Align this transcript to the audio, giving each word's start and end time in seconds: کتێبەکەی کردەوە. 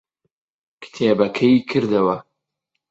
کتێبەکەی 0.81 1.65
کردەوە. 1.69 2.17